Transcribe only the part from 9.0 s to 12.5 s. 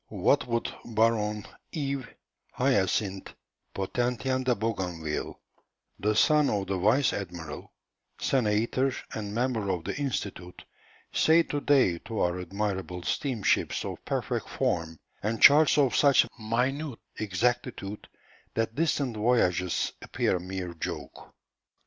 and member of the Institut, say to day to our